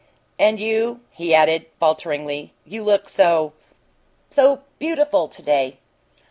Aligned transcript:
And 0.39 0.59
you," 0.59 1.01
he 1.11 1.35
added, 1.35 1.67
falteringly, 1.79 2.53
"you 2.65 2.83
look 2.83 3.07
so 3.07 3.53
so 4.31 4.61
beautiful 4.79 5.27
to 5.27 5.43
day!" 5.43 5.77